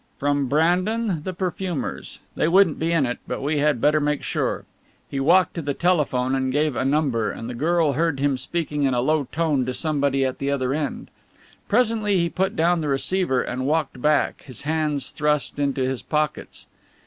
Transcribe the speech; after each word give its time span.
"From 0.17 0.47
Brandan, 0.47 1.21
the 1.25 1.31
perfumers. 1.31 2.17
They 2.33 2.47
wouldn't 2.47 2.79
be 2.79 2.91
in 2.91 3.05
it, 3.05 3.19
but 3.27 3.39
we 3.43 3.59
had 3.59 3.79
better 3.79 3.99
make 3.99 4.23
sure." 4.23 4.65
He 5.11 5.19
walked 5.19 5.53
to 5.53 5.61
the 5.61 5.75
telephone 5.75 6.33
and 6.33 6.51
gave 6.51 6.75
a 6.75 6.83
number, 6.83 7.29
and 7.29 7.47
the 7.47 7.53
girl 7.53 7.93
heard 7.93 8.19
him 8.19 8.35
speaking 8.35 8.81
in 8.81 8.95
a 8.95 8.99
low 8.99 9.25
tone 9.31 9.63
to 9.67 9.75
somebody 9.75 10.25
at 10.25 10.39
the 10.39 10.49
other 10.49 10.73
end. 10.73 11.11
Presently 11.67 12.17
he 12.17 12.29
put 12.29 12.55
down 12.55 12.81
the 12.81 12.87
receiver 12.89 13.43
and 13.43 13.67
walked 13.67 14.01
back, 14.01 14.41
his 14.45 14.63
hands 14.63 15.11
thrust 15.11 15.59
into 15.59 15.81
his 15.83 16.01
pockets. 16.01 16.65